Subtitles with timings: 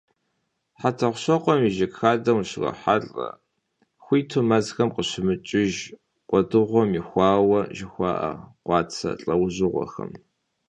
[0.79, 3.27] ХьэтӀохъущокъуэм и жыг хадэм ущрохьэлӀэ
[4.03, 5.73] хуиту мэзхэм къыщымыкӀыж,
[6.29, 8.31] кӀуэдыжыгъуэ ихуауэ жыхуаӀэ
[8.65, 10.09] къуацэ лӀэужьыгъуэхэм.